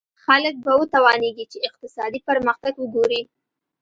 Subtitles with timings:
[0.25, 3.21] خلک به وتوانېږي چې اقتصادي پرمختګ وګوري.